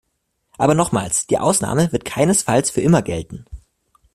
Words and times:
Aber 0.57 0.73
nochmals, 0.73 1.27
die 1.27 1.37
Ausnahme 1.37 1.91
wird 1.91 2.05
keinesfalls 2.05 2.71
für 2.71 2.81
immer 2.81 3.03
gelten. 3.03 3.45